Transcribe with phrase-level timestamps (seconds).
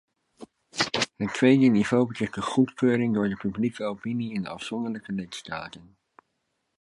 [1.15, 5.97] Het tweede niveau betreft de goedkeuring door de publieke opinie in de afzonderlijke lidstaten.